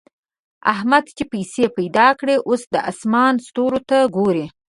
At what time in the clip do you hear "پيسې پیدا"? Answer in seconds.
1.33-2.07